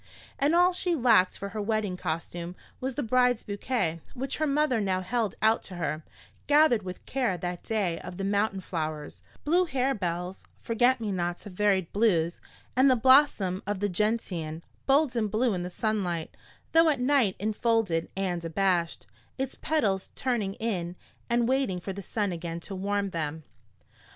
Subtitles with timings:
[0.39, 4.81] And all she lacked for her wedding costume was the bride's bouquet, which her mother
[4.81, 6.03] now held out to her,
[6.47, 11.53] gathered with care that day of the mountain flowers blue harebells, forget me nots of
[11.53, 12.41] varied blues
[12.75, 16.35] and the blossom of the gentian, bold and blue in the sunlight,
[16.71, 19.05] though at night infolded and abashed,
[19.37, 20.95] its petals turning in
[21.29, 23.43] and waiting for the sun again to warm them.